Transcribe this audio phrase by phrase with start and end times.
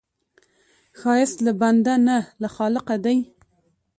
[0.99, 3.17] ښایست له بنده نه، له خالقه دی